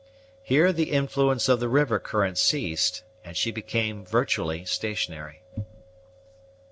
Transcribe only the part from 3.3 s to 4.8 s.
she became, virtually,